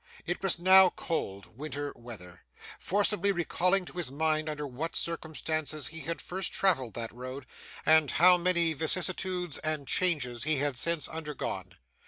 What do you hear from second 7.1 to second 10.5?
road, and how many vicissitudes and changes